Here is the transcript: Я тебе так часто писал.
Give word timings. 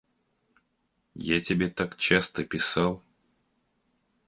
Я 1.35 1.39
тебе 1.41 1.67
так 1.67 1.95
часто 1.95 2.43
писал. 2.43 3.03